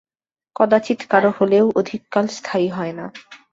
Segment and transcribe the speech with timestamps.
[0.55, 3.05] কদাচিৎ কারও হলেও অধিক কাল স্থায়ী হয় না।